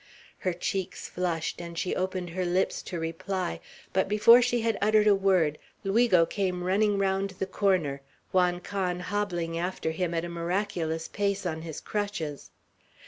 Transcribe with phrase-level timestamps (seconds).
[0.39, 3.59] Her cheeks flushed, and she opened her lips to reply;
[3.93, 8.01] but before she had uttered a word, Luigo came running round the corner,
[8.31, 12.49] Juan Can hobbling after him at a miraculous pace on his crutches.